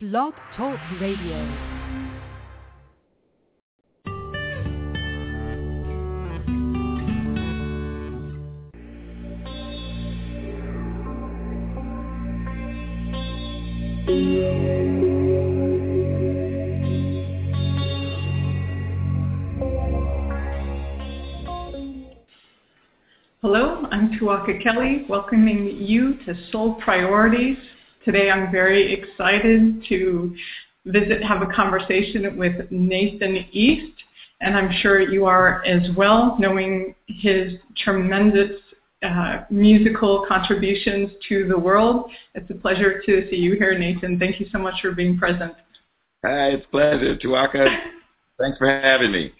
[0.00, 1.38] Blog Talk Radio.
[23.40, 27.58] Hello, I'm Tuaka Kelly, welcoming you to Soul Priorities.
[28.04, 30.36] Today I'm very excited to
[30.84, 33.94] visit, have a conversation with Nathan East,
[34.42, 38.50] and I'm sure you are as well, knowing his tremendous
[39.02, 42.10] uh, musical contributions to the world.
[42.34, 44.18] It's a pleasure to see you here, Nathan.
[44.18, 45.54] Thank you so much for being present.
[46.24, 47.66] Hi, it's a pleasure, Tuaka.
[48.38, 49.32] Thanks for having me.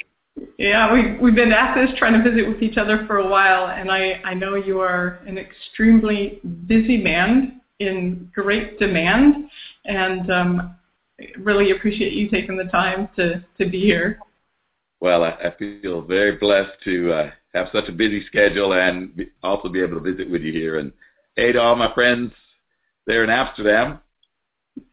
[0.59, 3.69] Yeah, we, we've been at this trying to visit with each other for a while,
[3.69, 9.49] and I, I know you are an extremely busy man in great demand,
[9.85, 10.77] and um,
[11.39, 14.19] really appreciate you taking the time to, to be here.
[15.01, 19.31] Well, I, I feel very blessed to uh, have such a busy schedule and be,
[19.43, 20.79] also be able to visit with you here.
[20.79, 20.93] And
[21.37, 22.33] hey to all my friends
[23.07, 24.01] there in Amsterdam.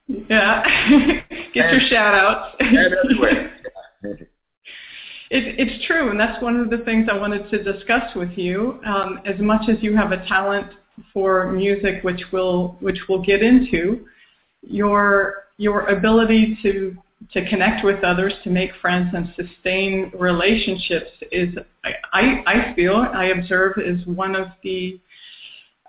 [0.08, 0.64] Yeah,
[1.54, 2.56] get and, your shout outs.
[2.60, 3.58] and everywhere.
[5.34, 8.82] It, it's true, and that's one of the things I wanted to discuss with you.
[8.86, 10.73] Um, as much as you have a talent
[11.14, 14.06] for music, which we'll which we'll get into,
[14.62, 16.98] your your ability to
[17.34, 23.26] to connect with others, to make friends, and sustain relationships is, I, I feel, I
[23.26, 25.00] observe, is one of the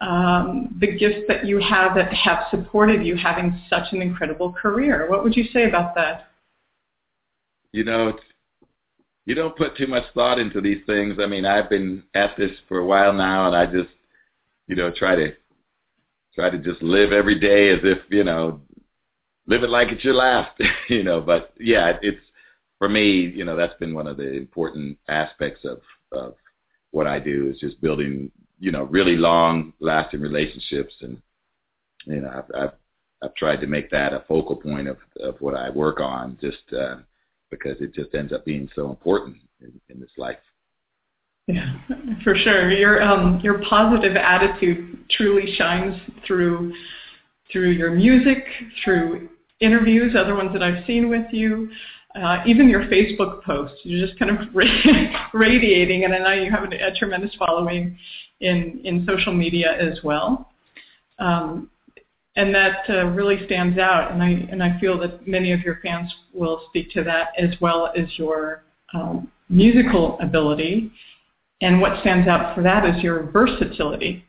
[0.02, 5.08] um, the gifts that you have that have supported you having such an incredible career.
[5.08, 6.28] What would you say about that?
[7.70, 8.18] You know,
[9.26, 11.18] you don't put too much thought into these things.
[11.20, 13.94] I mean, I've been at this for a while now, and I just,
[14.72, 15.34] you know, try to
[16.34, 18.58] try to just live every day as if you know,
[19.46, 21.20] live it like it's your last, you know.
[21.20, 22.24] But yeah, it's
[22.78, 26.36] for me, you know, that's been one of the important aspects of of
[26.90, 31.20] what I do is just building, you know, really long lasting relationships, and
[32.06, 32.72] you know, I've, I've
[33.22, 36.72] I've tried to make that a focal point of of what I work on, just.
[36.72, 36.96] Uh,
[37.50, 40.38] because it just ends up being so important in, in this life.
[41.46, 41.74] Yeah,
[42.24, 42.70] for sure.
[42.70, 46.72] Your um, your positive attitude truly shines through
[47.50, 48.44] through your music,
[48.84, 49.28] through
[49.60, 51.70] interviews, other ones that I've seen with you,
[52.14, 53.78] uh, even your Facebook posts.
[53.84, 54.48] You're just kind of
[55.34, 57.98] radiating, and I know you have a, tremendous following
[58.40, 60.48] in in social media as well.
[61.18, 61.70] Um,
[62.34, 64.12] and that uh, really stands out.
[64.12, 67.50] And I and I feel that many of your fans will speak to that as
[67.60, 68.64] well as your
[68.94, 70.90] um, musical ability.
[71.62, 74.24] And what stands out for that is your versatility.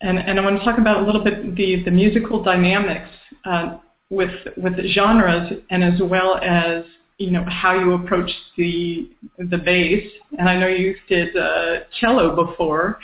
[0.00, 3.10] And and I want to talk about a little bit the the musical dynamics
[3.44, 6.84] uh, with with genres and as well as
[7.18, 10.10] you know how you approach the the bass.
[10.38, 12.98] And I know you did uh, cello before,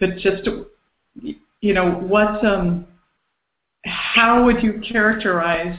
[0.00, 0.48] but just
[1.60, 2.44] you know what.
[2.44, 2.86] Um,
[3.84, 5.76] how would you characterize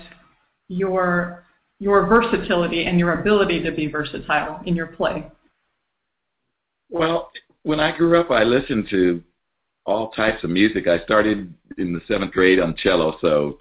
[0.68, 1.46] your
[1.80, 5.26] your versatility and your ability to be versatile in your play?
[6.94, 7.31] Well,
[7.64, 9.24] when I grew up, I listened to
[9.84, 10.86] all types of music.
[10.88, 13.58] I started in the seventh grade on cello, so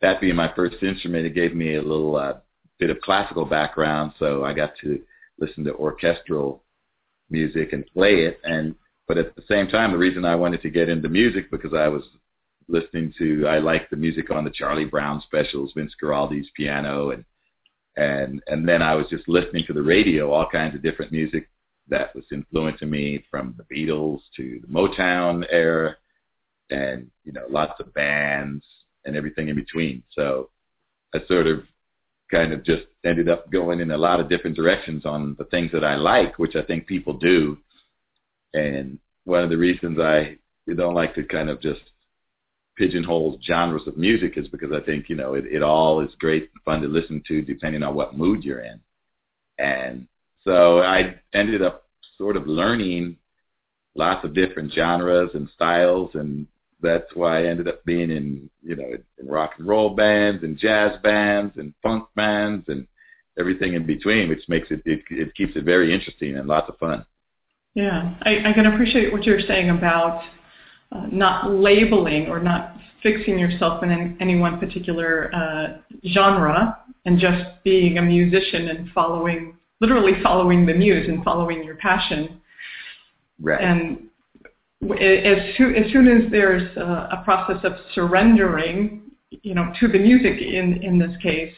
[0.00, 2.38] that being my first instrument, it gave me a little uh,
[2.78, 4.12] bit of classical background.
[4.18, 5.02] So I got to
[5.38, 6.62] listen to orchestral
[7.28, 8.40] music and play it.
[8.44, 8.74] And
[9.06, 11.88] but at the same time, the reason I wanted to get into music because I
[11.88, 12.04] was
[12.68, 17.22] listening to I like the music on the Charlie Brown specials, Vince Guaraldi's piano, and
[17.98, 21.50] and and then I was just listening to the radio, all kinds of different music
[21.88, 25.96] that was influencing me from the Beatles to the Motown era,
[26.70, 28.64] and you know lots of bands
[29.04, 30.02] and everything in between.
[30.12, 30.50] So
[31.14, 31.62] I sort of
[32.30, 35.70] kind of just ended up going in a lot of different directions on the things
[35.72, 37.56] that I like, which I think people do.
[38.52, 40.38] And one of the reasons I
[40.74, 41.82] don't like to kind of just
[42.76, 46.50] pigeonhole genres of music is because I think, you know, it, it all is great
[46.52, 48.80] and fun to listen to depending on what mood you're in.
[49.58, 50.08] And
[50.46, 51.84] so I ended up
[52.16, 53.16] sort of learning
[53.94, 56.46] lots of different genres and styles and
[56.82, 60.58] that's why I ended up being in, you know, in rock and roll bands and
[60.58, 62.86] jazz bands and funk bands and
[63.38, 66.78] everything in between, which makes it, it, it keeps it very interesting and lots of
[66.78, 67.04] fun.
[67.74, 70.22] Yeah, I, I can appreciate what you're saying about
[70.92, 75.78] uh, not labeling or not fixing yourself in any, any one particular uh,
[76.08, 81.76] genre and just being a musician and following, literally following the muse and following your
[81.76, 82.40] passion.
[83.40, 83.60] Right.
[83.60, 84.08] And
[84.82, 89.02] as, soon, as soon as there's a, a process of surrendering
[89.42, 91.52] you know, to the music in, in this case,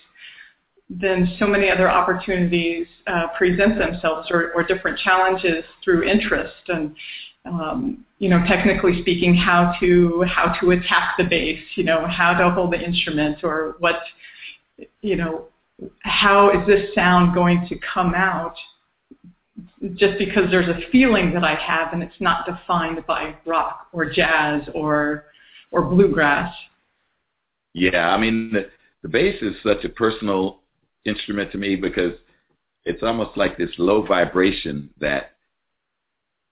[0.91, 6.97] then so many other opportunities uh, present themselves or, or, different challenges through interest and
[7.45, 12.33] um, you know technically speaking how to how to attack the bass you know how
[12.33, 13.97] to hold the instrument or what
[15.03, 15.45] you know
[16.01, 18.55] how is this sound going to come out
[19.95, 24.11] just because there's a feeling that I have and it's not defined by rock or
[24.11, 25.27] jazz or
[25.71, 26.53] or bluegrass.
[27.75, 28.71] Yeah, I mean the,
[29.03, 30.61] the bass is such a personal
[31.05, 32.15] instrument to me because
[32.85, 35.33] it's almost like this low vibration that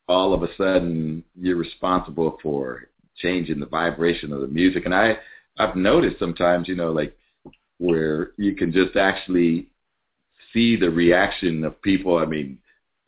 [0.09, 4.85] all of a sudden you're responsible for changing the vibration of the music.
[4.85, 5.19] And I
[5.59, 7.17] I've noticed sometimes, you know, like
[7.79, 9.69] where you can just actually
[10.53, 12.19] see the reaction of people.
[12.19, 12.59] I mean,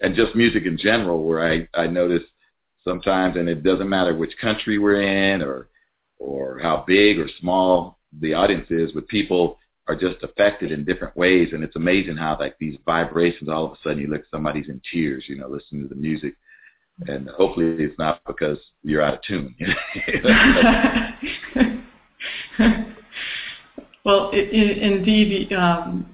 [0.00, 2.23] and just music in general, where I I notice
[2.85, 5.69] sometimes, and it doesn't matter which country we're in or
[6.19, 11.17] or how big or small the audience is, but people are just affected in different
[11.17, 14.69] ways, and it's amazing how like these vibrations, all of a sudden you look somebody's
[14.69, 16.35] in tears, you know, listening to the music,
[17.06, 19.55] and hopefully it's not because you're out of tune.
[24.08, 26.08] well, it, it, indeed, um,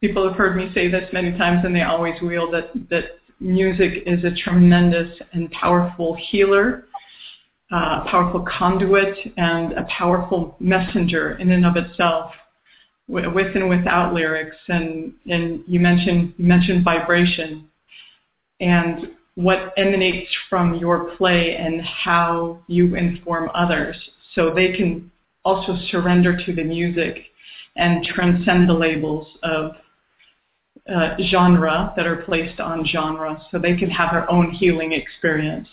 [0.00, 4.02] people have heard me say this many times, and they always will that that music
[4.04, 6.86] is a tremendous and powerful healer,
[7.72, 12.32] uh, a powerful conduit, and a powerful messenger in and of itself,
[13.06, 14.56] with and without lyrics.
[14.66, 17.68] And, and you mentioned you mentioned vibration,
[18.58, 23.96] and what emanates from your play and how you inform others,
[24.34, 25.12] so they can
[25.44, 27.26] also surrender to the music
[27.76, 29.72] and transcend the labels of
[30.92, 35.68] uh, genre that are placed on genre so they can have their own healing experience.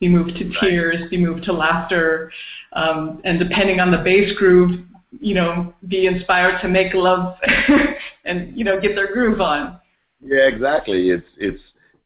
[0.00, 2.32] Be moved to tears, be moved to laughter,
[2.72, 4.80] um, and depending on the bass groove,
[5.20, 7.36] you know, be inspired to make love
[8.24, 9.78] and, you know, get their groove on.
[10.20, 11.10] Yeah, exactly.
[11.10, 11.60] It's, it's,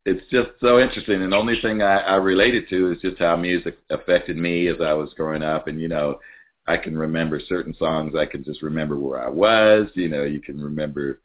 [0.04, 1.22] it's just so interesting.
[1.22, 4.76] And the only thing I, I related to is just how music affected me as
[4.80, 5.68] I was growing up.
[5.68, 6.18] And, you know,
[6.66, 8.14] I can remember certain songs.
[8.16, 9.88] I can just remember where I was.
[9.94, 11.20] You know, you can remember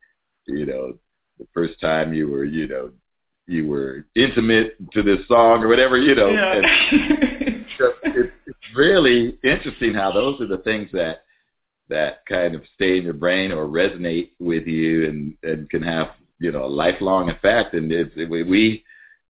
[0.46, 0.98] you know,
[1.40, 2.92] the first time you were, you know,
[3.48, 6.30] you were intimate to this song or whatever, you know.
[6.30, 6.54] Yeah.
[6.54, 6.66] And
[8.04, 11.24] it's, it's really interesting how those are the things that
[11.90, 16.12] that kind of stay in your brain or resonate with you and and can have
[16.40, 17.74] you know a lifelong effect.
[17.74, 18.84] And it's it, we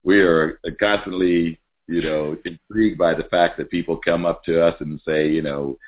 [0.02, 4.74] we are constantly you know intrigued by the fact that people come up to us
[4.80, 5.78] and say you know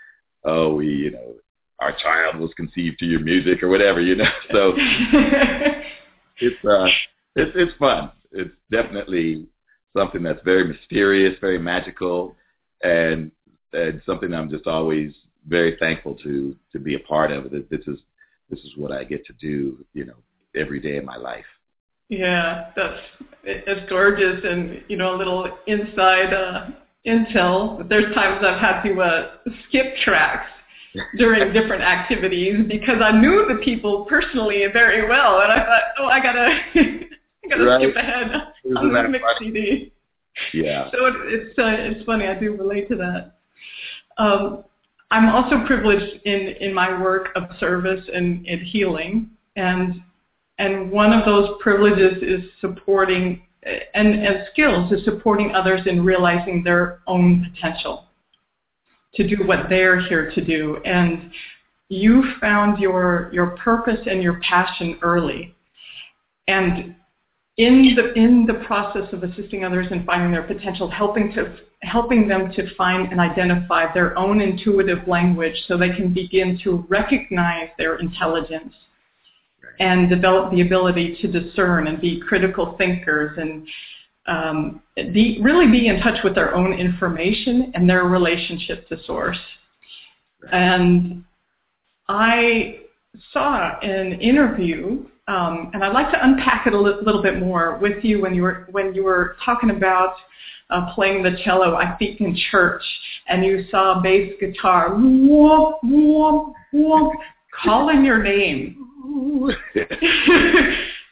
[0.44, 1.34] oh we you know
[1.80, 4.24] our child was conceived to your music or whatever, you know.
[4.52, 4.74] So
[6.38, 6.86] it's uh
[7.36, 8.12] it's it's fun.
[8.32, 9.46] It's definitely
[9.96, 12.36] something that's very mysterious, very magical
[12.82, 13.30] and
[13.72, 15.12] and something I'm just always
[15.48, 17.50] very thankful to to be a part of.
[17.50, 17.98] That this is
[18.50, 20.16] this is what I get to do, you know,
[20.54, 21.44] every day of my life.
[22.08, 23.00] Yeah, that's
[23.44, 26.66] it's gorgeous and you know a little inside uh
[27.06, 27.88] intel.
[27.88, 29.30] There's times I've had to uh
[29.68, 30.46] skip tracks
[31.18, 36.06] during different activities because I knew the people personally very well, and I thought, oh,
[36.06, 37.82] I gotta, I gotta right.
[37.82, 38.32] skip ahead
[38.64, 39.92] Isn't on the mix CD.
[40.52, 40.90] Yeah.
[40.92, 42.26] So it, it's uh, it's funny.
[42.26, 43.34] I do relate to that.
[44.18, 44.64] Um,
[45.10, 50.02] I'm also privileged in in my work of service and, and healing, and
[50.58, 56.62] and one of those privileges is supporting and, and skills is supporting others in realizing
[56.64, 58.06] their own potential
[59.14, 60.78] to do what they're here to do.
[60.84, 61.30] And
[61.88, 65.54] you found your your purpose and your passion early.
[66.48, 66.94] And
[67.58, 72.28] in the in the process of assisting others in finding their potential, helping to helping
[72.28, 77.68] them to find and identify their own intuitive language so they can begin to recognize
[77.78, 78.74] their intelligence
[79.80, 83.66] and develop the ability to discern and be critical thinkers and
[84.26, 89.38] um, be, really be in touch with their own information and their relationship to source.
[90.52, 91.24] And
[92.08, 92.80] I
[93.32, 97.78] saw an interview, um, and I'd like to unpack it a li- little bit more
[97.78, 100.14] with you when you were when you were talking about
[100.68, 101.74] uh, playing the cello.
[101.74, 102.82] I think in church,
[103.28, 107.12] and you saw bass guitar, whoop whoop whoop,
[107.62, 108.76] calling your name.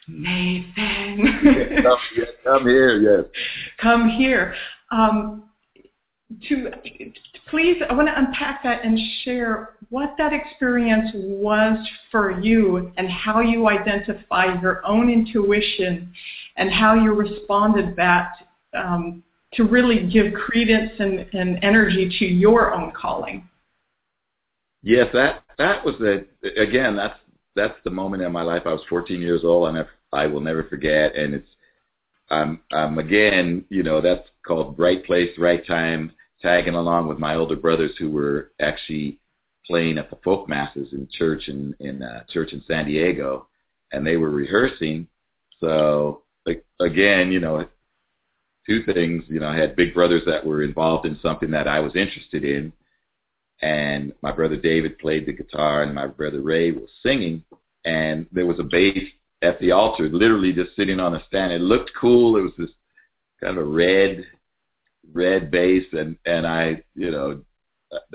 [0.07, 1.83] Nathan.
[1.83, 1.97] come,
[2.43, 3.25] come here, yes.
[3.79, 4.55] Come here.
[4.91, 5.43] Um,
[6.47, 6.69] to
[7.49, 11.77] please, I want to unpack that and share what that experience was
[12.11, 16.13] for you and how you identify your own intuition
[16.57, 18.33] and how you responded back
[18.75, 23.48] um, to really give credence and, and energy to your own calling.
[24.81, 26.25] Yes, that that was the
[26.57, 26.95] again.
[26.95, 27.19] That's
[27.55, 28.63] that's the moment in my life.
[28.65, 29.79] I was 14 years old, and
[30.13, 31.15] I, I will never forget.
[31.15, 31.49] And it's
[32.29, 36.13] I'm I'm again, you know, that's called right place, right time.
[36.41, 39.19] Tagging along with my older brothers who were actually
[39.67, 43.47] playing at the folk masses in church in in uh, church in San Diego,
[43.91, 45.07] and they were rehearsing.
[45.59, 47.67] So like again, you know,
[48.65, 49.23] two things.
[49.27, 52.45] You know, I had big brothers that were involved in something that I was interested
[52.45, 52.71] in,
[53.61, 57.43] and my brother David played the guitar, and my brother Ray was singing,
[57.85, 59.03] and there was a bass
[59.41, 61.53] at the altar, literally just sitting on a stand.
[61.53, 62.37] It looked cool.
[62.37, 62.69] It was this
[63.41, 64.25] kind of a red,
[65.13, 67.41] red bass, and and I, you know,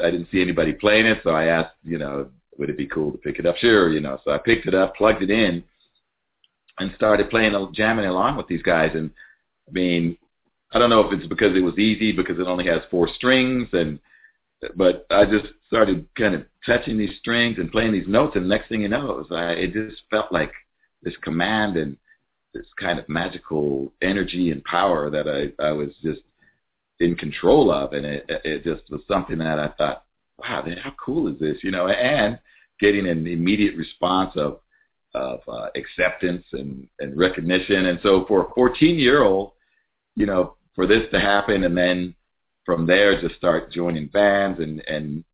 [0.02, 3.12] I didn't see anybody playing it, so I asked, you know, would it be cool
[3.12, 3.56] to pick it up?
[3.56, 4.20] Sure, you know.
[4.24, 5.64] So I picked it up, plugged it in,
[6.78, 8.92] and started playing, jamming along with these guys.
[8.94, 9.10] And
[9.68, 10.16] I mean,
[10.72, 13.68] I don't know if it's because it was easy because it only has four strings
[13.72, 13.98] and
[14.76, 18.68] but I just started kind of touching these strings and playing these notes and next
[18.68, 20.52] thing you know it was I it just felt like
[21.02, 21.96] this command and
[22.54, 26.20] this kind of magical energy and power that I I was just
[27.00, 27.92] in control of.
[27.92, 30.04] And it it just was something that I thought
[30.38, 31.58] wow how cool is this?
[31.62, 32.38] You know and
[32.80, 34.60] getting an immediate response of
[35.14, 37.86] of uh, acceptance and and recognition.
[37.86, 39.52] And so for a 14 year old
[40.16, 42.14] you know for this to happen and then
[42.64, 45.24] from there just start joining bands and and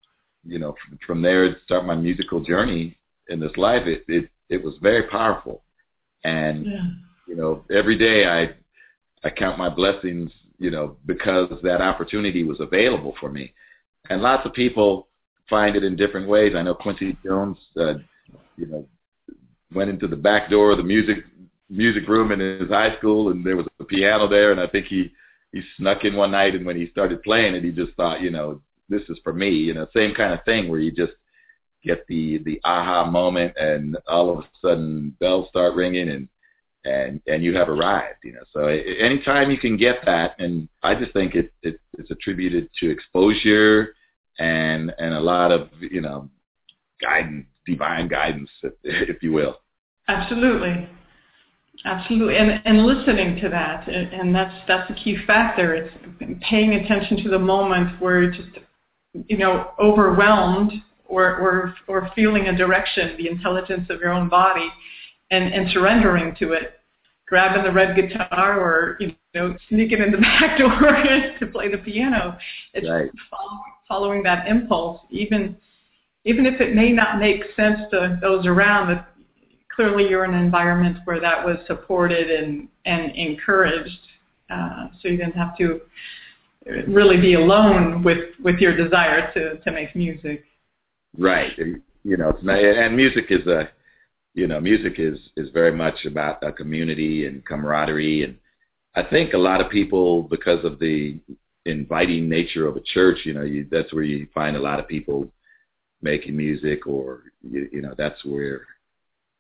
[0.45, 0.75] you know
[1.07, 2.97] from, there start my musical journey
[3.29, 3.87] in this life.
[3.87, 5.63] It it it was very powerful.
[6.25, 6.89] And yeah.
[7.27, 12.61] you know every day i i count my blessings you know because that opportunity was
[12.61, 13.53] available for me.
[14.09, 15.09] And lots of people
[15.49, 16.55] find it in different ways.
[16.57, 17.95] I know quincy jones uh,
[18.57, 18.87] you know
[19.73, 21.19] went into the back door of the music
[21.69, 24.87] music room in his high school and there was a piano there and i think
[24.87, 25.13] he
[25.53, 28.31] he snuck in one night and when he started playing it, he just thought, you
[28.31, 29.51] know, this is for me.
[29.51, 31.13] You know, same kind of thing where you just
[31.83, 36.29] get the the aha moment and all of a sudden bells start ringing and
[36.85, 38.19] and and you have arrived.
[38.25, 42.11] You know, so anytime you can get that, and I just think it, it it's
[42.11, 43.95] attributed to exposure
[44.39, 46.29] and and a lot of you know
[47.01, 48.51] guidance, divine guidance,
[48.83, 49.61] if you will.
[50.09, 50.89] Absolutely.
[51.85, 55.75] Absolutely, and and listening to that, and that's that's a key factor.
[55.75, 55.95] It's
[56.49, 58.51] paying attention to the moment where you're just,
[59.29, 60.73] you know, overwhelmed
[61.07, 64.69] or or or feeling a direction, the intelligence of your own body,
[65.31, 66.81] and and surrendering to it,
[67.27, 70.71] grabbing the red guitar or you know sneaking in the back door
[71.41, 72.37] to play the piano.
[72.75, 73.11] It's right.
[73.31, 75.57] following, following that impulse, even
[76.27, 79.03] even if it may not make sense to those around
[79.81, 83.99] clearly you're in an environment where that was supported and, and encouraged.
[84.51, 85.81] Uh, so you didn't have to
[86.87, 90.45] really be alone with, with your desire to, to make music.
[91.17, 91.53] Right.
[92.05, 93.71] You know, and music is a,
[94.35, 98.25] you know, music is, is very much about a community and camaraderie.
[98.25, 98.37] And
[98.95, 101.19] I think a lot of people, because of the
[101.65, 104.87] inviting nature of a church, you know, you, that's where you find a lot of
[104.87, 105.27] people
[106.03, 108.67] making music or, you, you know, that's where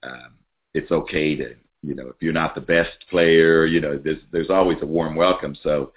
[0.03, 0.35] um,
[0.75, 4.51] it's okay to you know if you're not the best player you know there's there's
[4.51, 5.57] always a warm welcome.
[5.63, 5.93] So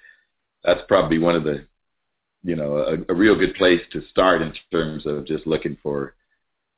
[0.64, 1.66] that's probably one of the
[2.44, 6.16] you know a, a real good place to start in terms of just looking for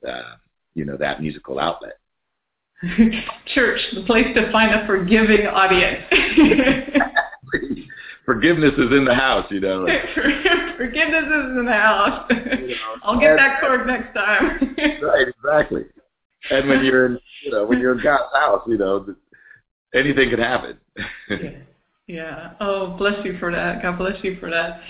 [0.08, 0.36] uh,
[0.74, 2.00] you know that musical outlet.
[3.54, 6.04] Church the place to find a forgiving audience.
[8.26, 9.86] Forgiveness is in the house you know.
[10.78, 12.26] Forgiveness is in the house.
[12.30, 14.76] You know, i'll get that chord next time.
[15.02, 15.86] Right exactly
[16.52, 19.16] and when you're in, you know, when you're in God's house, you know,
[19.94, 20.78] anything can happen.
[21.30, 21.50] yeah.
[22.08, 22.52] yeah.
[22.60, 23.82] Oh, bless you for that.
[23.82, 24.82] God bless you for that.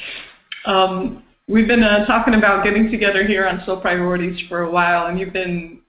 [0.65, 5.07] Um, we've been uh, talking about getting together here on Soul Priorities for a while,
[5.07, 5.79] and you've been,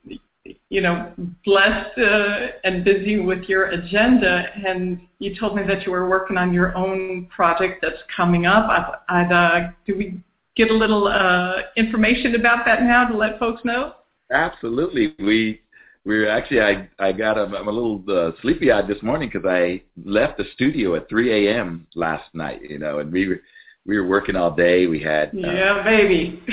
[0.69, 1.13] you know,
[1.45, 4.45] blessed uh, and busy with your agenda.
[4.67, 8.69] And you told me that you were working on your own project that's coming up.
[8.69, 10.21] I'd, I'd uh, do we
[10.57, 13.95] get a little uh, information about that now to let folks know?
[14.31, 15.15] Absolutely.
[15.19, 15.61] We
[16.05, 19.31] we were actually I I got a, I'm a little uh, sleepy eyed this morning
[19.33, 21.87] because I left the studio at 3 a.m.
[21.95, 22.63] last night.
[22.63, 23.41] You know, and we were
[23.87, 24.87] we were working all day.
[24.87, 26.43] We had uh, yeah, baby.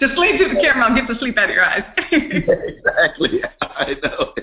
[0.00, 0.88] Just lean to the camera.
[0.88, 1.84] I'll get the sleep out of your eyes.
[2.12, 3.40] exactly.
[3.62, 4.34] I know.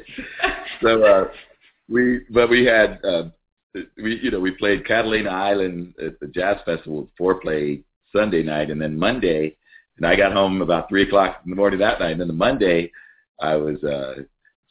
[0.82, 1.25] So uh,
[1.90, 3.24] we but we had uh,
[3.98, 8.82] we you know we played Catalina Island at the Jazz Festival Fourplay Sunday night, and
[8.82, 9.56] then Monday
[9.97, 12.12] and I got home about three o'clock in the morning that night.
[12.12, 12.91] And then the Monday,
[13.39, 14.23] I was uh,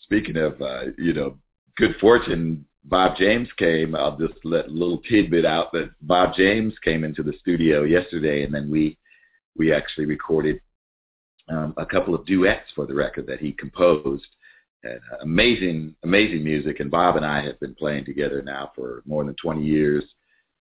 [0.02, 1.38] speaking of uh, you know
[1.76, 2.66] good fortune.
[2.84, 3.94] Bob James came.
[3.94, 8.44] I'll just let a little tidbit out that Bob James came into the studio yesterday,
[8.44, 8.98] and then we
[9.56, 10.60] we actually recorded
[11.48, 14.26] um, a couple of duets for the record that he composed.
[14.84, 16.80] And uh, amazing, amazing music.
[16.80, 20.04] And Bob and I have been playing together now for more than 20 years.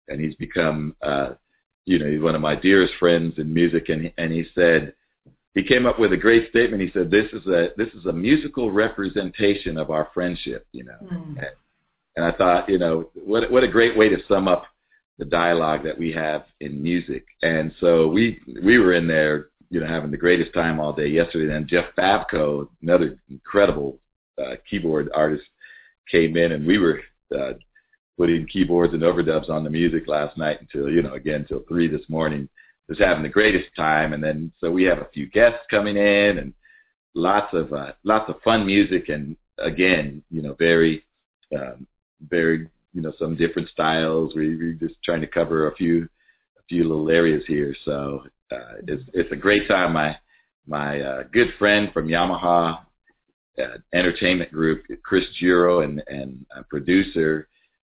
[0.08, 1.32] And he's become, uh,
[1.86, 3.90] you know, he's one of my dearest friends in music.
[3.90, 4.94] And, and he said,
[5.56, 6.82] he came up with a great statement.
[6.82, 10.98] He said, "This is a this is a musical representation of our friendship," you know.
[11.04, 11.38] Mm.
[11.38, 11.48] And,
[12.16, 14.66] and I thought, you know, what what a great way to sum up
[15.20, 17.26] the dialogue that we have in music.
[17.44, 21.08] And so we we were in there, you know, having the greatest time all day
[21.08, 21.46] yesterday.
[21.46, 24.00] Then Jeff Babko, another incredible
[24.40, 25.44] uh, keyboard artist,
[26.10, 27.02] came in, and we were
[27.38, 27.54] uh,
[28.18, 31.88] putting keyboards and overdubs on the music last night until you know again until three
[31.88, 32.48] this morning
[32.90, 34.14] was having the greatest time.
[34.14, 36.54] And then so we have a few guests coming in and
[37.16, 41.06] lots of uh, lots of fun music and again, you know, very
[41.56, 41.88] um,
[42.30, 44.34] very you know some different styles.
[44.36, 46.08] We, we're just trying to cover a few
[46.58, 47.76] a few little areas here.
[47.86, 49.94] So uh, it's it's a great time.
[49.94, 50.18] My
[50.68, 52.80] my uh, good friend from Yamaha
[53.62, 57.48] uh, Entertainment Group, Chris Gero, and and a producer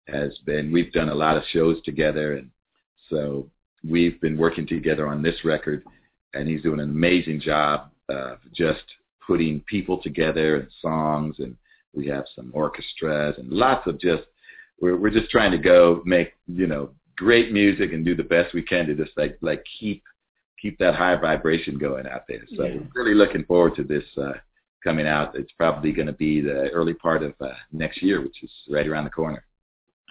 [0.09, 0.73] has been.
[0.73, 2.51] We've done a lot of shows together, and
[3.11, 3.49] so
[3.89, 5.85] we've been working together on this record,
[6.35, 8.85] and he's doing an amazing job of just
[9.27, 11.57] putting people together and songs, and
[11.95, 14.25] we have some orchestras and lots of just
[14.81, 18.55] we're we're just trying to go make you know great music and do the best
[18.55, 20.03] we can to just like like keep
[20.61, 22.43] keep that high vibration going out there.
[22.57, 22.77] So yeah.
[22.77, 24.33] we're really looking forward to this uh,
[24.83, 25.37] coming out.
[25.37, 28.87] It's probably going to be the early part of uh, next year, which is right
[28.87, 29.45] around the corner.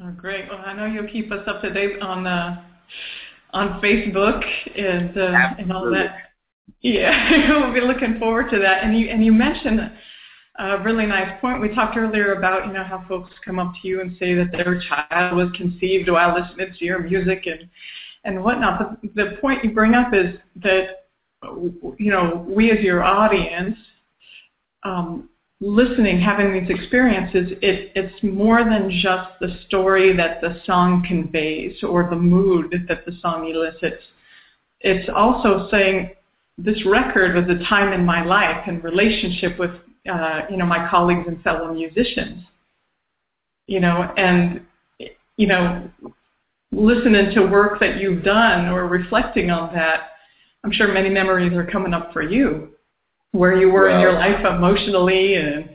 [0.01, 0.49] Oh, great.
[0.49, 2.63] Well, I know you'll keep us up to date on uh,
[3.51, 4.43] on Facebook
[4.75, 6.15] and uh, and all that.
[6.81, 8.83] Yeah, we'll be looking forward to that.
[8.83, 9.91] And you and you mentioned
[10.59, 11.61] a really nice point.
[11.61, 14.51] We talked earlier about you know how folks come up to you and say that
[14.51, 17.69] their child was conceived while listening to your music and
[18.23, 18.99] and whatnot.
[19.03, 21.05] But the point you bring up is that
[21.97, 23.77] you know we as your audience
[24.83, 25.29] um,
[25.63, 31.81] listening, having these experiences, it, it's more than just the story that the song conveys
[31.83, 34.03] or the mood that the song elicits.
[34.81, 36.11] It's also saying
[36.57, 39.71] this record was a time in my life and relationship with,
[40.11, 42.43] uh, you know, my colleagues and fellow musicians.
[43.67, 44.65] You know, and,
[45.37, 45.89] you know,
[46.73, 50.09] listening to work that you've done or reflecting on that,
[50.65, 52.72] I'm sure many memories are coming up for you
[53.33, 55.69] where you were well, in your life emotionally and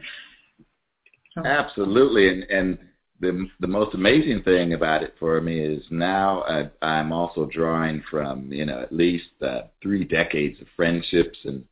[1.44, 2.78] absolutely and and
[3.20, 8.02] the the most amazing thing about it for me is now I, I'm also drawing
[8.10, 11.64] from you know at least uh, three decades of friendships and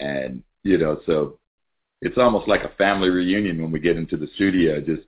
[0.00, 1.38] and you know so
[2.00, 5.02] it's almost like a family reunion when we get into the studio just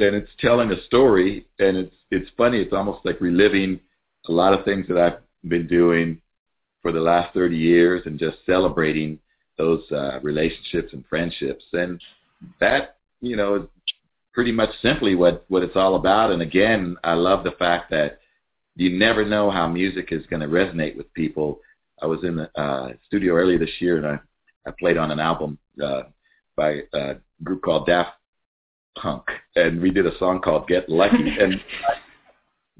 [0.00, 3.78] and it's telling a story and it's it's funny it's almost like reliving
[4.28, 6.20] a lot of things that I've been doing
[6.88, 9.18] for the last 30 years and just celebrating
[9.58, 11.62] those uh, relationships and friendships.
[11.74, 12.00] And
[12.60, 13.62] that, you know, is
[14.32, 16.30] pretty much simply what, what it's all about.
[16.30, 18.20] And again, I love the fact that
[18.74, 21.60] you never know how music is going to resonate with people.
[22.00, 24.18] I was in the uh, studio earlier this year and I,
[24.66, 26.04] I played on an album uh,
[26.56, 28.12] by a group called Daft
[28.96, 29.24] Punk,
[29.56, 31.36] and we did a song called Get Lucky.
[31.38, 31.52] and
[31.86, 31.92] I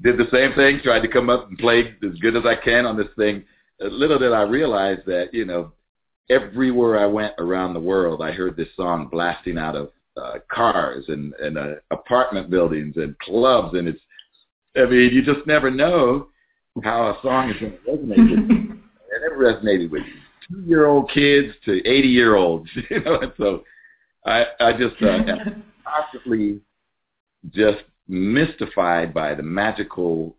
[0.01, 2.87] did the same thing, tried to come up and play as good as I can
[2.87, 3.45] on this thing
[3.87, 5.71] little did I realize that, you know,
[6.29, 11.05] everywhere I went around the world, I heard this song blasting out of uh, cars
[11.07, 13.77] and, and uh, apartment buildings and clubs.
[13.77, 13.99] And it's,
[14.75, 16.29] I mean, you just never know
[16.83, 18.75] how a song is going to resonate with you.
[19.11, 20.03] And it resonated with
[20.47, 23.19] two-year-old kids to 80-year-olds, you know.
[23.21, 23.63] And so
[24.23, 25.17] I, I just uh,
[25.83, 26.61] constantly
[27.49, 30.35] just mystified by the magical,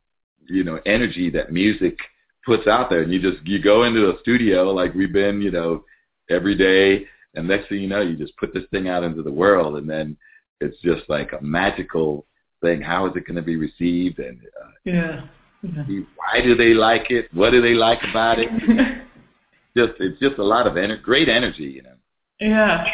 [0.46, 1.98] you know, energy that music–
[2.44, 5.50] puts out there and you just you go into a studio like we've been you
[5.50, 5.84] know
[6.30, 9.30] every day and next thing you know you just put this thing out into the
[9.30, 10.16] world and then
[10.60, 12.26] it's just like a magical
[12.60, 12.80] thing.
[12.80, 14.18] How is it going to be received?
[14.18, 15.26] And uh, yeah.
[15.62, 15.84] yeah
[16.16, 17.32] why do they like it?
[17.34, 18.48] What do they like about it?
[19.76, 21.94] Just it's just a lot of ener- great energy you know.
[22.40, 22.84] Yeah.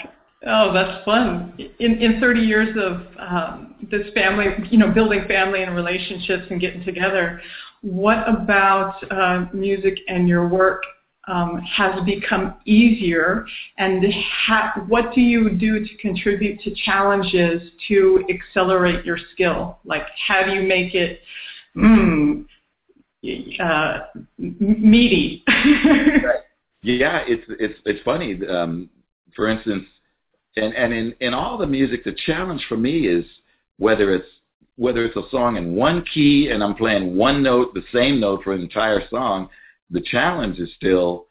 [0.46, 1.54] Oh, that's fun.
[1.78, 6.60] In in 30 years of um, this family, you know, building family and relationships and
[6.60, 7.40] getting together,
[7.86, 10.82] what about uh, music and your work
[11.28, 13.46] um, has become easier,
[13.78, 14.04] and
[14.46, 19.78] ha- what do you do to contribute to challenges to accelerate your skill?
[19.84, 21.20] Like, how do you make it
[21.76, 22.44] mm,
[23.60, 23.98] uh,
[24.38, 25.44] meaty?
[26.82, 28.38] yeah, it's it's it's funny.
[28.48, 28.90] Um,
[29.34, 29.84] for instance,
[30.56, 33.24] and and in in all the music, the challenge for me is
[33.78, 34.28] whether it's
[34.76, 38.44] whether it's a song in one key and I'm playing one note, the same note
[38.44, 39.48] for an entire song,
[39.90, 41.26] the challenge is still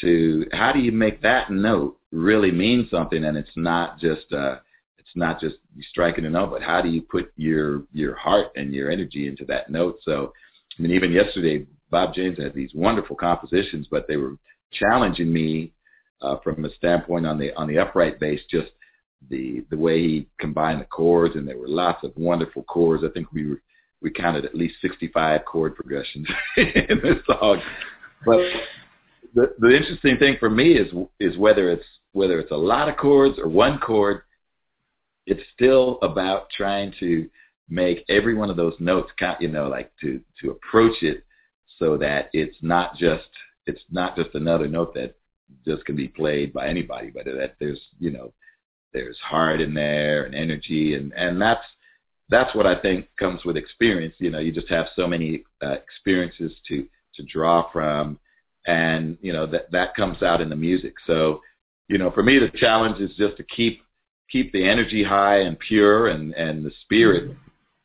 [0.00, 3.24] to how do you make that note really mean something?
[3.24, 4.56] And it's not just uh
[4.98, 8.48] it's not just you striking a note but how do you put your your heart
[8.56, 9.98] and your energy into that note?
[10.04, 10.32] So
[10.78, 14.36] i mean even yesterday bob james had these wonderful compositions but they were
[14.72, 15.72] challenging me
[16.22, 18.70] uh from a standpoint on the on the upright bass just
[19.28, 23.08] the the way he combined the chords and there were lots of wonderful chords i
[23.08, 23.60] think we were
[24.02, 27.60] we counted at least 65 chord progressions in this song
[28.24, 28.40] but
[29.34, 32.96] the the interesting thing for me is is whether it's whether it's a lot of
[32.96, 34.22] chords or one chord,
[35.26, 37.28] it's still about trying to
[37.68, 39.12] make every one of those notes.
[39.40, 41.24] You know, like to to approach it
[41.78, 43.28] so that it's not just
[43.66, 45.14] it's not just another note that
[45.66, 48.32] just can be played by anybody, but that there's you know
[48.92, 51.64] there's heart in there and energy and and that's
[52.28, 54.14] that's what I think comes with experience.
[54.18, 58.18] You know, you just have so many uh, experiences to to draw from
[58.66, 60.94] and you know that that comes out in the music.
[61.06, 61.40] So,
[61.88, 63.82] you know, for me the challenge is just to keep
[64.30, 67.36] keep the energy high and pure and and the spirit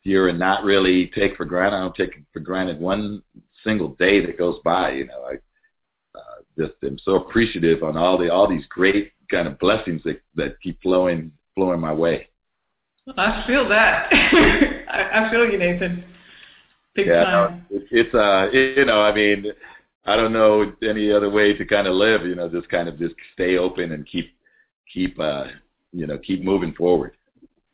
[0.04, 1.78] pure and not really take for granted.
[1.78, 3.24] I don't take for granted one
[3.64, 4.92] single day that goes by.
[4.92, 5.34] You know, I
[6.18, 10.22] uh, just am so appreciative on all the all these great kind of blessings that
[10.36, 12.28] that keep flowing flowing my way.
[13.18, 14.08] I feel that.
[14.12, 16.04] I, I feel you, Nathan.
[16.96, 17.66] Big yeah, time.
[17.70, 19.46] No, it, it's uh, it, you know, I mean,
[20.06, 22.26] I don't know any other way to kind of live.
[22.26, 24.34] You know, just kind of just stay open and keep
[24.92, 25.46] keep uh,
[25.92, 27.16] you know keep moving forward.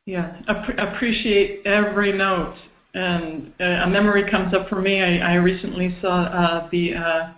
[0.06, 2.56] Yeah, App- appreciate every note.
[2.94, 5.02] And uh, a memory comes up for me.
[5.02, 7.34] I, I recently saw uh, the uh,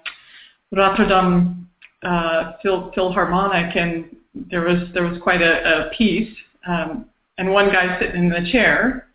[0.71, 1.62] Rotterdam
[2.03, 4.15] uh, Phil, Philharmonic, and
[4.51, 6.33] there was there was quite a, a piece,
[6.67, 7.05] um,
[7.37, 9.07] and one guy sitting in the chair,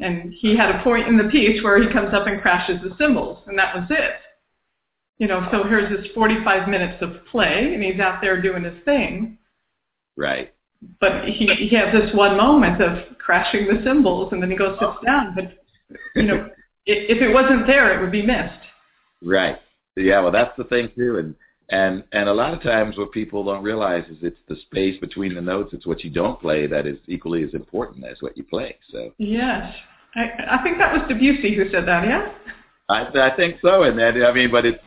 [0.00, 2.94] and he had a point in the piece where he comes up and crashes the
[2.98, 4.14] cymbals, and that was it
[5.18, 8.82] you know, so here's this 45 minutes of play, and he's out there doing his
[8.84, 9.38] thing.
[10.16, 10.52] Right.
[11.00, 14.78] But he he has this one moment of crashing the cymbals, and then he goes
[14.78, 15.34] sits down.
[15.34, 15.56] But
[16.14, 16.50] you know,
[16.86, 18.52] if it wasn't there, it would be missed.
[19.22, 19.58] Right.
[19.96, 20.20] Yeah.
[20.20, 21.34] Well, that's the thing too, and
[21.70, 25.34] and and a lot of times what people don't realize is it's the space between
[25.34, 25.72] the notes.
[25.72, 28.76] It's what you don't play that is equally as important as what you play.
[28.90, 29.12] So.
[29.18, 29.74] Yes,
[30.14, 32.04] I I think that was Debussy who said that.
[32.04, 32.32] Yeah.
[32.88, 34.82] I I think so, and that I mean, but it's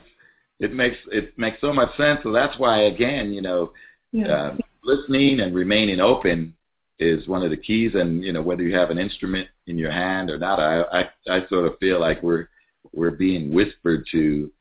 [0.60, 2.20] it makes it makes so much sense.
[2.24, 3.72] So that's why again, you know,
[4.12, 4.28] yeah.
[4.28, 6.54] uh, listening and remaining open
[7.00, 7.92] is one of the keys.
[7.96, 11.10] And you know, whether you have an instrument in your hand or not, I I,
[11.30, 12.50] I sort of feel like we're
[12.94, 14.52] we're being whispered to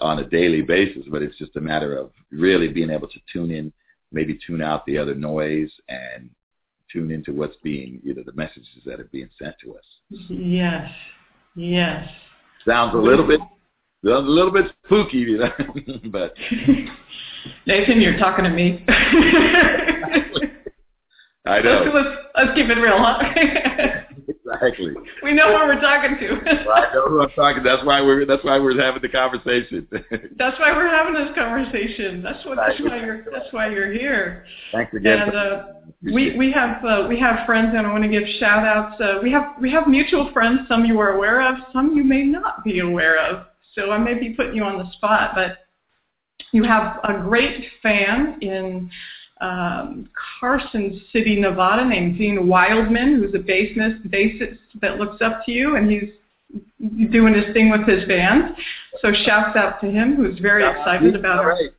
[0.00, 3.50] on a daily basis, but it's just a matter of really being able to tune
[3.50, 3.72] in,
[4.12, 6.30] maybe tune out the other noise and
[6.92, 9.84] tune into what's being, you know, the messages that are being sent to us.
[10.28, 10.90] Yes.
[11.54, 12.08] Yes.
[12.66, 13.40] Sounds a little bit
[14.04, 15.50] a little bit spooky, you know,
[16.10, 16.34] but
[17.66, 18.84] Nathan, you're talking to me.
[21.46, 21.82] I know.
[21.84, 24.02] Let's, let's, let's keep it real, huh?
[24.46, 24.94] Exactly.
[25.22, 26.70] We know who we're talking to.
[26.70, 27.62] I know who I'm talking.
[27.62, 28.26] That's why we're.
[28.26, 29.86] That's why we're having the conversation.
[30.38, 32.22] that's why we're having this conversation.
[32.22, 32.56] That's what.
[32.56, 33.24] That's why you're.
[33.24, 34.44] That's why you're here.
[34.72, 35.20] Thanks again.
[35.20, 35.62] And uh,
[36.02, 39.00] we we have uh, we have friends, and I want to give shout outs.
[39.00, 40.60] Uh, we have we have mutual friends.
[40.68, 41.56] Some you are aware of.
[41.72, 43.46] Some you may not be aware of.
[43.74, 45.58] So I may be putting you on the spot, but
[46.52, 48.90] you have a great fan in
[49.40, 50.08] um,
[50.40, 55.76] Carson City, Nevada, named Gene Wildman, who's a bassist, bassist that looks up to you,
[55.76, 58.54] and he's doing his thing with his band.
[59.02, 61.74] So shouts out to him, who's very excited about it.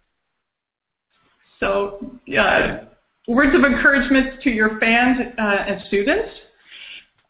[1.59, 2.85] So uh,
[3.27, 6.29] words of encouragement to your fans uh, and students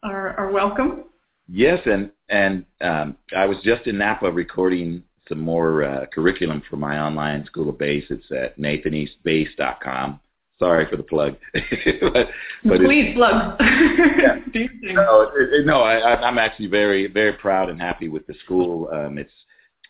[0.04, 1.06] are, are welcome.
[1.50, 6.78] Yes, and and um, I was just in Napa recording some more uh, curriculum for
[6.78, 8.04] my online school of bass.
[8.10, 10.20] It's at nathaneastbass.com.
[10.60, 11.36] Sorry for the plug.
[11.54, 12.28] but,
[12.64, 13.58] but Please plug.
[13.60, 14.38] yeah.
[14.94, 18.90] no, it, no I, I'm actually very very proud and happy with the school.
[18.92, 19.32] Um, it's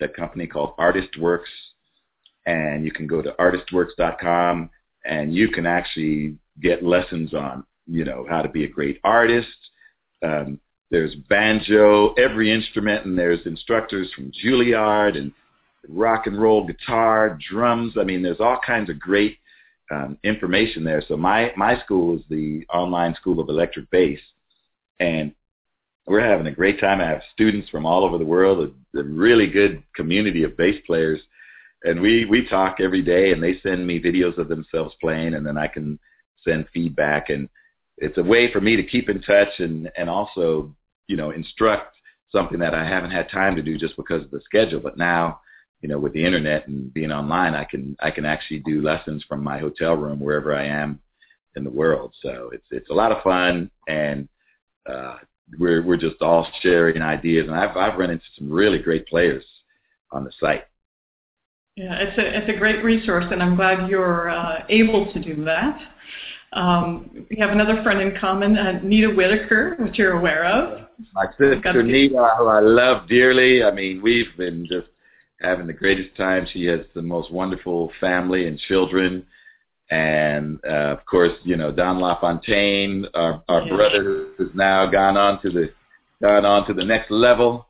[0.01, 1.39] a company called ArtistWorks,
[2.45, 4.69] and you can go to artistworks.com
[5.05, 9.47] and you can actually get lessons on you know how to be a great artist.
[10.21, 15.33] Um, there's banjo, every instrument, and there's instructors from Juilliard and
[15.89, 17.95] rock and roll guitar, drums.
[17.99, 19.37] I mean, there's all kinds of great
[19.91, 21.03] um, information there.
[21.07, 24.19] So my my school is the online school of electric bass,
[24.99, 25.33] and
[26.05, 27.01] we're having a great time.
[27.01, 30.81] I have students from all over the world, a, a really good community of bass
[30.85, 31.19] players,
[31.83, 35.45] and we we talk every day, and they send me videos of themselves playing, and
[35.45, 35.99] then I can
[36.45, 37.49] send feedback and
[37.97, 40.73] it's a way for me to keep in touch and and also
[41.07, 41.95] you know instruct
[42.31, 44.79] something that I haven't had time to do just because of the schedule.
[44.79, 45.39] But now
[45.81, 49.23] you know, with the internet and being online, I can I can actually do lessons
[49.27, 50.99] from my hotel room wherever I am
[51.55, 52.13] in the world.
[52.21, 54.27] So it's it's a lot of fun, and
[54.89, 55.17] uh,
[55.59, 57.47] we're we're just all sharing ideas.
[57.47, 59.43] And I've I've run into some really great players
[60.11, 60.65] on the site.
[61.75, 65.43] Yeah, it's a it's a great resource, and I'm glad you're uh, able to do
[65.45, 65.79] that.
[66.53, 70.87] Um, we have another friend in common, uh, Nita Whitaker, which you're aware of.
[71.13, 73.63] My sister Nita, who I love dearly.
[73.63, 74.87] I mean, we've been just
[75.41, 76.47] having the greatest time.
[76.51, 79.25] She has the most wonderful family and children.
[79.89, 83.75] And uh, of course, you know Don LaFontaine, our, our yeah.
[83.75, 85.71] brother, has now gone on to the
[86.21, 87.67] gone on to the next level.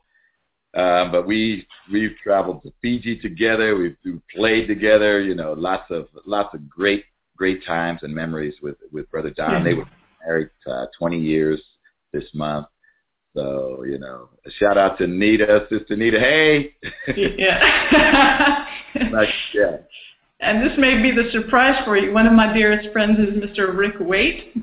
[0.74, 3.76] Um, but we we've traveled to Fiji together.
[3.76, 5.20] We've, we've played together.
[5.20, 7.04] You know, lots of lots of great
[7.38, 9.52] great times and memories with with Brother Don.
[9.52, 9.64] Yeah.
[9.64, 9.86] They were
[10.26, 11.60] married uh, 20 years
[12.12, 12.66] this month.
[13.34, 16.18] So, you know, a shout out to Nita, Sister Nita.
[16.18, 16.74] Hey.
[17.16, 18.66] Yeah.
[19.54, 19.76] yeah.
[20.40, 22.12] And this may be the surprise for you.
[22.12, 23.76] One of my dearest friends is Mr.
[23.76, 24.54] Rick Waite.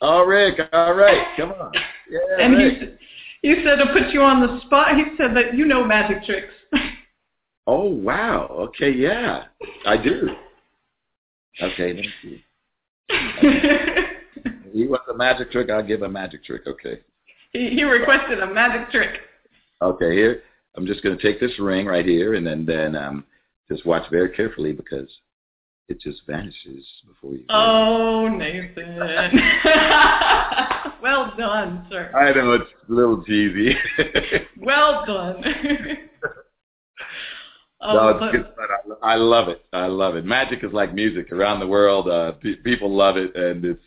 [0.00, 0.60] Oh, Rick.
[0.72, 1.26] All right.
[1.36, 1.72] Come on.
[2.08, 2.98] Yeah, and Rick.
[3.42, 6.24] he, he said to put you on the spot, he said that you know magic
[6.24, 6.52] tricks.
[7.66, 8.46] oh, wow.
[8.50, 9.44] Okay, yeah.
[9.86, 10.28] I do.
[11.62, 12.44] Okay, let me see.
[14.72, 16.62] he wants a magic trick, I'll give a magic trick.
[16.66, 17.00] Okay.
[17.52, 19.20] He, he requested a magic trick.
[19.82, 20.42] Okay, here
[20.76, 23.24] I'm just going to take this ring right here, and then then um,
[23.70, 25.08] just watch very carefully because
[25.88, 27.44] it just vanishes before you.
[27.48, 28.96] Oh, Nathan!
[31.02, 32.12] well done, sir.
[32.14, 33.74] I know it's a little cheesy.
[34.58, 35.42] well done.
[37.82, 38.96] Oh, no, it's good fun.
[39.02, 39.64] I, I love it.
[39.72, 40.24] I love it.
[40.24, 42.08] Magic is like music around the world.
[42.08, 43.84] Uh, pe- people love it, and it's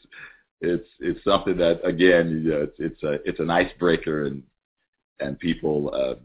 [0.61, 4.41] it's it's something that again, you know, it's it's a it's an icebreaker, and
[5.19, 6.15] and people uh,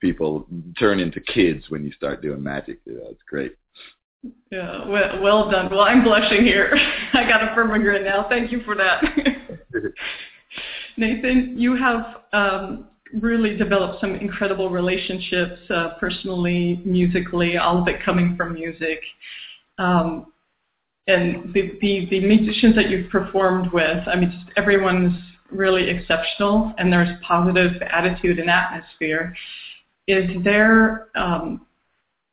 [0.00, 0.46] people
[0.78, 2.78] turn into kids when you start doing magic.
[2.84, 3.56] You know, it's great.
[4.52, 5.68] Yeah, well, well done.
[5.70, 6.72] Well, I'm blushing here.
[7.12, 8.26] I got a firm grin now.
[8.28, 9.02] Thank you for that.
[10.96, 12.86] Nathan, you have um,
[13.20, 19.00] really developed some incredible relationships uh, personally, musically, all of it coming from music.
[19.78, 20.32] Um,
[21.08, 25.14] and the, the, the musicians that you've performed with, I mean, just everyone's
[25.50, 29.34] really exceptional and there's positive attitude and atmosphere.
[30.06, 31.66] Is there, um,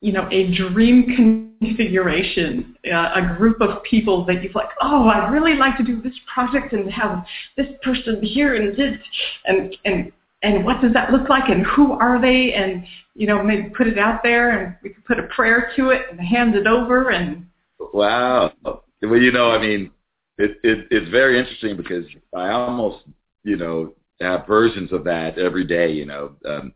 [0.02, 5.32] you know, a dream configuration, uh, a group of people that you've like, oh, I'd
[5.32, 7.26] really like to do this project and have
[7.58, 8.98] this person here and this,
[9.46, 13.43] and and and what does that look like and who are they and you know
[13.43, 16.56] maybe put it out there and we could put a prayer to it and hand
[16.56, 17.45] it over and
[17.93, 18.52] wow.
[18.63, 19.91] Well you know i mean
[20.38, 23.06] it, it it's very interesting because i almost
[23.43, 26.73] you know have versions of that every day you know um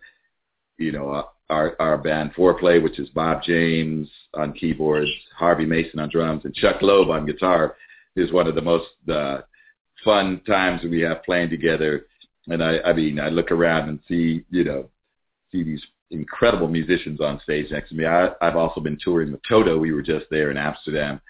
[0.77, 6.09] you know our our band Fourplay which is bob james on keyboards harvey mason on
[6.09, 7.75] drums and chuck loeb on guitar
[8.15, 9.39] is one of the most uh
[10.03, 12.05] fun times we have playing together
[12.47, 14.89] and I, I mean, I look around and see, you know,
[15.51, 18.05] see these incredible musicians on stage next to me.
[18.05, 19.77] I, I've also been touring with Toto.
[19.77, 21.21] We were just there in Amsterdam,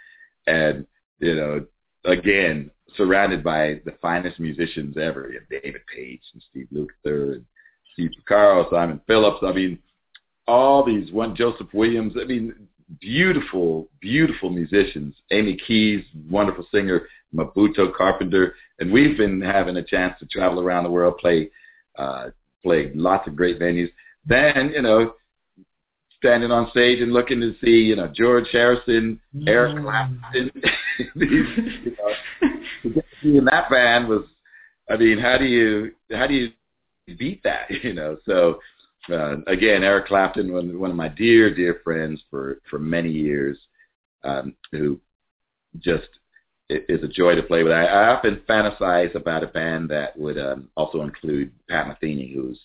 [0.47, 0.85] and
[1.19, 1.65] you know,
[2.05, 5.29] again, surrounded by the finest musicians ever.
[5.31, 7.45] You have David Paich and Steve Lukather and
[7.93, 9.43] Steve Porcaro, Simon Phillips.
[9.43, 9.79] I mean,
[10.47, 12.13] all these one Joseph Williams.
[12.19, 12.53] I mean,
[12.99, 15.15] beautiful, beautiful musicians.
[15.31, 17.07] Amy Keys, wonderful singer.
[17.33, 21.49] Mabvuto Carpenter, and we've been having a chance to travel around the world, play
[21.97, 22.29] uh,
[22.63, 23.91] play lots of great venues.
[24.25, 25.13] Then you know,
[26.17, 29.47] standing on stage and looking to see you know George Harrison, mm.
[29.47, 30.51] Eric Clapton,
[31.15, 31.31] these,
[31.83, 32.49] you know,
[32.83, 34.25] to get to be in that band was,
[34.89, 36.51] I mean, how do you how do you
[37.17, 37.69] beat that?
[37.83, 38.59] You know, so.
[39.11, 43.57] Uh, again, Eric Clapton, one, one of my dear, dear friends for, for many years,
[44.23, 44.99] um, who
[45.79, 46.07] just
[46.69, 47.73] is a joy to play with.
[47.73, 52.59] I, I often fantasize about a band that would um, also include Pat Metheny, whose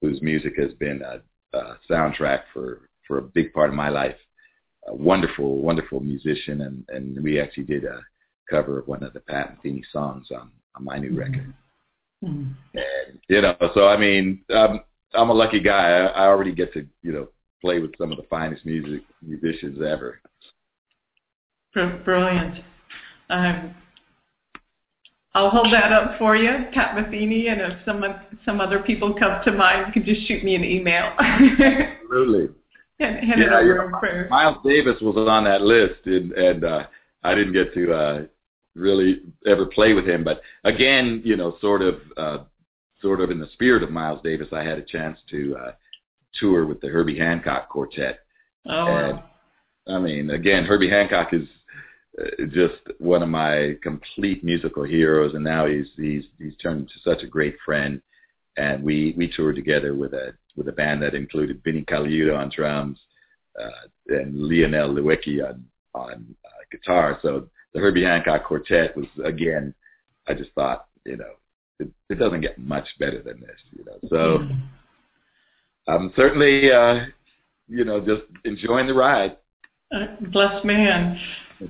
[0.00, 1.20] whose music has been a,
[1.56, 4.16] a soundtrack for for a big part of my life.
[4.86, 8.00] A wonderful, wonderful musician, and and we actually did a
[8.50, 11.18] cover of one of the Pat Metheny songs on on my new mm-hmm.
[11.18, 11.54] record.
[12.24, 12.52] Mm-hmm.
[12.74, 14.80] And you know, so I mean, um,
[15.16, 15.90] I'm a lucky guy.
[15.90, 17.28] I, I already get to you know
[17.60, 20.20] play with some of the finest music musicians ever.
[21.72, 22.62] Brilliant.
[23.30, 23.74] Um,
[25.34, 28.04] I'll hold that up for you, Pat Metheny, and if some
[28.44, 31.12] some other people come to mind, you can just shoot me an email.
[31.18, 32.54] Absolutely.
[33.00, 33.84] and hand yeah, it over yeah.
[33.86, 34.28] in prayer.
[34.30, 36.86] Miles Davis was on that list, and, and uh,
[37.24, 38.22] I didn't get to uh,
[38.76, 40.22] really ever play with him.
[40.22, 42.38] But again, you know, sort of, uh,
[43.04, 45.72] sort of in the spirit of Miles Davis, I had a chance to uh,
[46.40, 48.18] tour with the Herbie Hancock Quartet
[48.66, 49.20] Oh, and,
[49.94, 51.46] I mean, again, Herbie Hancock is
[52.18, 56.94] uh, just one of my complete musical heroes, and now he's he's he's turned into
[57.04, 58.00] such a great friend.
[58.56, 62.50] And we we toured together with a with a band that included Vinnie Colaiuta on
[62.54, 62.98] drums
[63.60, 67.18] uh, and Lionel Loueke on on uh, guitar.
[67.20, 69.74] So the Herbie Hancock Quartet was again,
[70.28, 71.34] I just thought, you know,
[71.80, 73.98] it, it doesn't get much better than this, you know.
[74.08, 74.48] So.
[75.86, 77.06] I'm certainly, uh,
[77.68, 79.36] you know, just enjoying the ride.
[79.92, 81.18] uh, blessed man.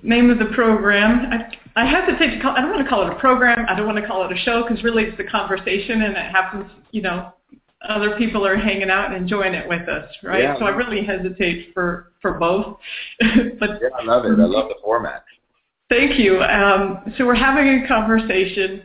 [0.02, 1.30] Name of the program.
[1.30, 2.56] I, I hesitate to call.
[2.56, 3.66] I don't want to call it a program.
[3.68, 6.30] I don't want to call it a show because really it's a conversation, and it
[6.32, 6.70] happens.
[6.90, 7.32] You know,
[7.88, 10.42] other people are hanging out and enjoying it with us, right?
[10.42, 10.58] Yeah.
[10.58, 12.78] So I really hesitate for for both.
[13.60, 14.40] but Yeah, I love it.
[14.40, 15.24] I love the format.
[15.90, 16.40] Thank you.
[16.40, 18.84] Um, so we're having a conversation,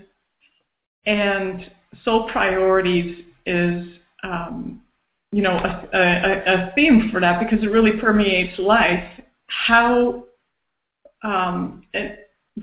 [1.05, 1.71] and
[2.03, 3.87] soul priorities is,
[4.23, 4.81] um,
[5.31, 9.03] you know, a, a, a theme for that because it really permeates life.
[9.47, 10.25] How
[11.23, 11.83] um,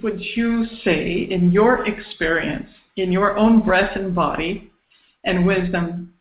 [0.02, 4.70] would you say, in your experience, in your own breath and body
[5.24, 6.12] and wisdom,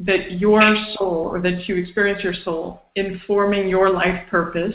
[0.00, 0.60] that your
[0.96, 4.74] soul, or that you experience your soul informing your life purpose,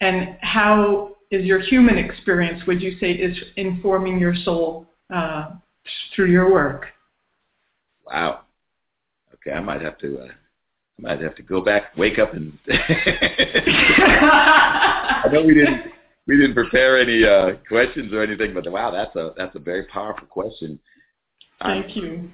[0.00, 5.50] and how is your human experience, would you say, is informing your soul uh,
[6.14, 6.86] through your work?
[8.06, 8.40] Wow.
[9.34, 10.20] Okay, I might have to.
[10.20, 12.58] Uh, I might have to go back, wake up, and.
[15.18, 15.92] I know we didn't
[16.26, 19.84] we didn't prepare any uh, questions or anything, but wow, that's a that's a very
[19.86, 20.78] powerful question.
[21.62, 22.30] Thank you.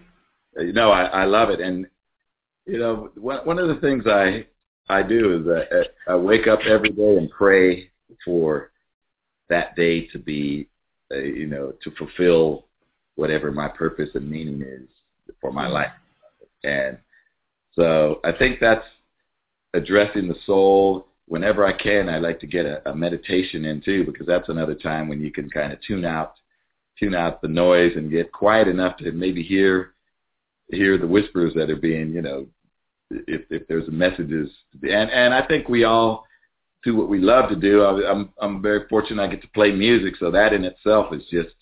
[0.59, 1.87] you know, I, I love it, and
[2.67, 4.47] you know, one one of the things I
[4.89, 5.47] I do is
[6.09, 7.91] I, I wake up every day and pray
[8.25, 8.71] for
[9.49, 10.69] that day to be,
[11.13, 12.67] uh, you know, to fulfill
[13.17, 14.89] whatever my purpose and meaning is
[15.41, 15.93] for my life,
[16.63, 16.99] and
[17.75, 18.85] so I think that's
[19.75, 21.07] addressing the soul.
[21.27, 24.75] Whenever I can, I like to get a, a meditation in too, because that's another
[24.75, 26.35] time when you can kind of tune out,
[26.99, 29.93] tune out the noise and get quiet enough to maybe hear
[30.71, 32.47] hear the whispers that are being, you know,
[33.11, 34.51] if if there's messages,
[34.83, 36.27] and and I think we all
[36.85, 37.83] do what we love to do.
[37.83, 41.23] I, I'm I'm very fortunate I get to play music, so that in itself is
[41.31, 41.55] just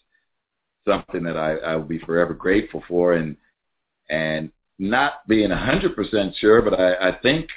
[0.87, 3.37] something that I I will be forever grateful for, and
[4.11, 7.49] and not being a hundred percent sure, but I I think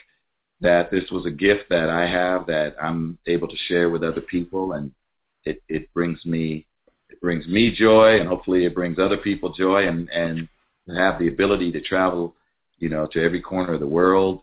[0.61, 4.21] that this was a gift that I have that I'm able to share with other
[4.21, 4.91] people, and
[5.43, 6.65] it it brings me
[7.09, 10.47] it brings me joy, and hopefully it brings other people joy, and and
[10.95, 12.35] have the ability to travel,
[12.77, 14.41] you know, to every corner of the world,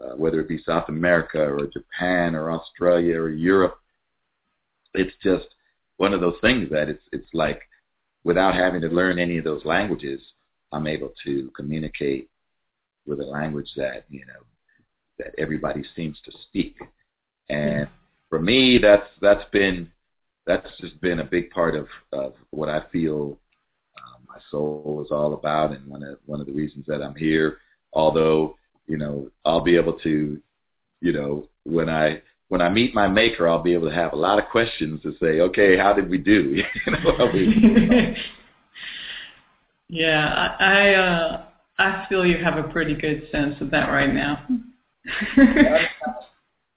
[0.00, 3.78] uh, whether it be South America or Japan or Australia or Europe.
[4.94, 5.46] It's just
[5.96, 7.62] one of those things that it's it's like
[8.24, 10.20] without having to learn any of those languages,
[10.72, 12.28] I'm able to communicate
[13.06, 14.42] with a language that you know
[15.18, 16.76] that everybody seems to speak.
[17.48, 17.88] And
[18.28, 19.90] for me, that's that's been
[20.46, 23.38] that's just been a big part of of what I feel
[23.96, 27.14] uh, my soul is all about, and one of one of the reasons that I'm
[27.14, 27.58] here.
[27.92, 30.40] Although you know I'll be able to,
[31.00, 34.16] you know, when I when I meet my maker, I'll be able to have a
[34.16, 36.62] lot of questions to say, okay, how did we do?
[36.86, 38.16] you know, we-
[39.88, 41.44] yeah, I I, uh,
[41.78, 44.46] I feel you have a pretty good sense of that right now.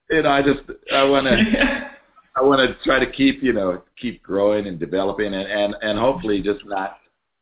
[0.10, 0.62] you know, I just
[0.94, 1.88] I want to
[2.36, 6.00] I want to try to keep you know keep growing and developing and and and
[6.00, 6.98] hopefully just not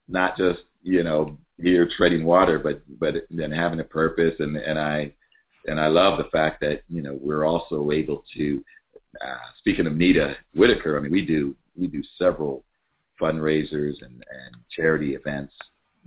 [0.08, 4.80] not just you know here treading water, but but then having a purpose and and
[4.80, 5.14] I
[5.68, 8.64] and I love the fact that you know we're also able to
[9.22, 12.64] uh, speaking of Nita Whitaker, I mean we do we do several
[13.22, 15.54] fundraisers and and charity events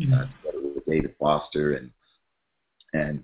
[0.02, 1.90] uh, together with David Foster and
[2.94, 3.22] and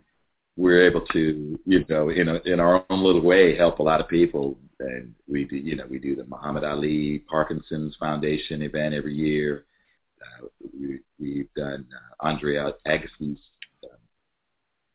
[0.56, 4.00] we're able to, you know, in a, in our own little way, help a lot
[4.00, 4.56] of people.
[4.80, 9.64] And we do, you know, we do the Muhammad Ali Parkinson's Foundation event every year.
[10.24, 10.46] Uh,
[10.78, 12.56] we, we've done uh, Andre
[12.86, 13.38] Agassi's
[13.84, 13.96] uh,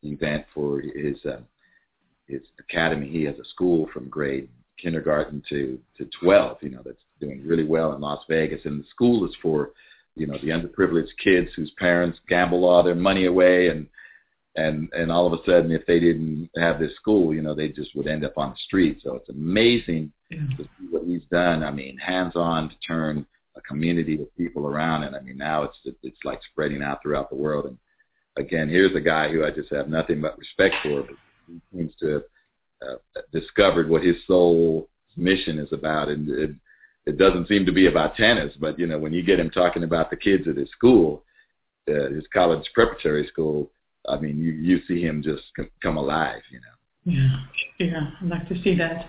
[0.02, 1.40] event for his uh,
[2.26, 3.08] his academy.
[3.08, 4.48] He has a school from grade
[4.80, 6.58] kindergarten to to 12.
[6.62, 8.60] You know, that's doing really well in Las Vegas.
[8.64, 9.70] And the school is for,
[10.16, 13.86] you know, the underprivileged kids whose parents gamble all their money away and
[14.56, 17.68] and and all of a sudden if they didn't have this school you know they
[17.68, 20.38] just would end up on the street so it's amazing Yeah.
[20.56, 23.24] to see what he's done i mean hands on to turn
[23.60, 25.04] a community of people around.
[25.04, 27.66] And i mean now it's it's like spreading out throughout the world.
[27.66, 27.78] And
[28.36, 31.92] again here's a guy who i just have nothing but respect for but he seems
[32.00, 32.22] to have
[32.86, 36.08] uh, discovered what his soul mission is about.
[36.08, 36.50] And it
[37.06, 39.84] it doesn't seem to be about tennis but you know when you get him talking
[39.84, 41.24] about the kids at his school
[41.88, 43.70] uh, his college preparatory school
[44.08, 45.42] I mean, you you see him just
[45.82, 47.12] come alive, you know.
[47.12, 49.06] Yeah, yeah, I'd like to see that.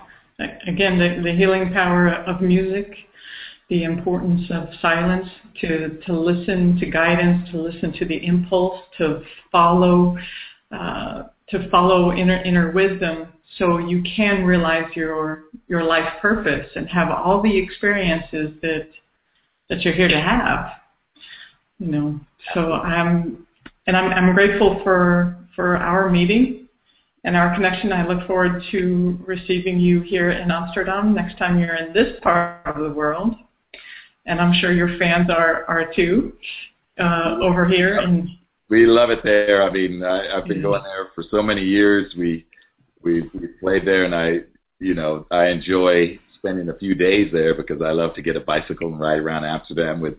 [0.67, 2.91] Again, the, the healing power of music,
[3.71, 5.25] the importance of silence,
[5.61, 10.17] to, to listen to guidance, to listen to the impulse, to follow,
[10.73, 16.89] uh, to follow inner, inner wisdom so you can realize your, your life purpose and
[16.89, 18.89] have all the experiences that,
[19.69, 20.71] that you're here to have.
[21.79, 22.19] You know,
[22.53, 23.47] so I'm,
[23.87, 26.67] and I'm, I'm grateful for, for our meeting
[27.23, 27.93] and our connection.
[27.93, 32.65] I look forward to receiving you here in Amsterdam next time you're in this part
[32.65, 33.35] of the world.
[34.25, 36.33] And I'm sure your fans are, are too
[36.99, 37.97] uh, over here.
[37.97, 38.29] And
[38.69, 39.63] we love it there.
[39.63, 40.63] I mean, I, I've been yeah.
[40.63, 42.13] going there for so many years.
[42.17, 42.45] We,
[43.03, 44.41] we we played there, and I,
[44.79, 48.41] you know, I enjoy spending a few days there because I love to get a
[48.41, 50.15] bicycle and ride around Amsterdam with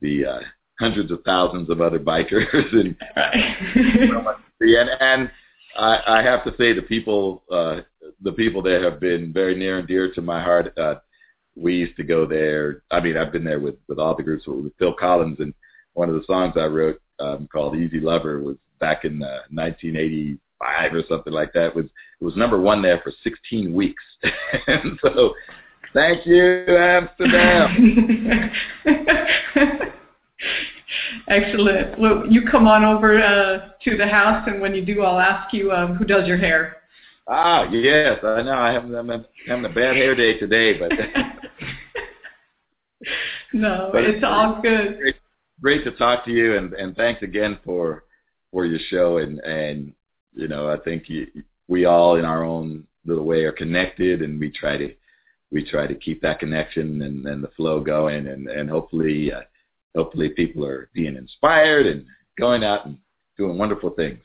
[0.00, 0.40] the uh,
[0.78, 2.96] hundreds of thousands of other bikers and
[4.60, 5.30] and and
[5.76, 7.80] I, I have to say the people uh,
[8.22, 10.76] the people there have been very near and dear to my heart.
[10.78, 10.96] Uh,
[11.60, 12.82] we used to go there.
[12.90, 15.52] I mean, I've been there with with all the groups with Phil Collins, and
[15.94, 20.94] one of the songs I wrote um, called "Easy Lover" was back in uh, 1985
[20.94, 21.66] or something like that.
[21.68, 21.86] It was
[22.20, 24.02] it was number one there for 16 weeks,
[24.66, 25.34] and so
[25.92, 28.50] thank you, Amsterdam.
[31.28, 31.98] Excellent.
[31.98, 35.52] Well, you come on over uh, to the house, and when you do, I'll ask
[35.54, 36.78] you um, who does your hair.
[37.28, 38.52] Ah, yes, I know.
[38.52, 40.90] I I'm having a bad hair day today, but
[43.52, 44.98] no, but it's, it's all good.
[44.98, 45.16] Great,
[45.62, 48.04] great to talk to you, and and thanks again for
[48.50, 49.18] for your show.
[49.18, 49.92] And and
[50.34, 51.26] you know, I think you,
[51.68, 54.94] we all, in our own little way, are connected, and we try to
[55.50, 59.32] we try to keep that connection and, and the flow going, and and hopefully.
[59.32, 59.40] Uh,
[59.94, 62.04] hopefully people are being inspired and
[62.38, 62.98] going out and
[63.36, 64.20] doing wonderful things.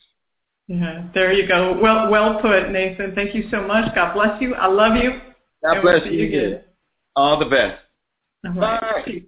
[0.68, 1.78] Yeah, there you go.
[1.80, 3.14] Well, well put, Nathan.
[3.14, 3.94] Thank you so much.
[3.94, 4.56] God bless you.
[4.56, 5.22] I love you.
[5.64, 6.26] God bless you.
[6.26, 6.62] Again.
[7.16, 7.82] All the best.
[8.54, 9.26] Right.